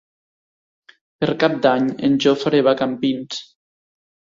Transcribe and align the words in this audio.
Per 1.21 1.29
Cap 1.45 1.59
d'Any 1.67 1.93
en 2.11 2.19
Jofre 2.27 2.67
va 2.73 2.77
a 2.77 2.85
Campins. 2.85 3.43